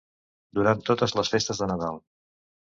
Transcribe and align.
Durant 0.59 0.81
totes 0.87 1.15
les 1.19 1.31
festes 1.35 1.63
de 1.65 1.71
Nadal. 1.75 2.05